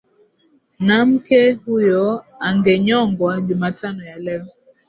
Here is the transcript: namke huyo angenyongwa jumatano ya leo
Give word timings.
namke 0.79 1.51
huyo 1.51 2.25
angenyongwa 2.39 3.41
jumatano 3.41 4.03
ya 4.03 4.15
leo 4.19 4.45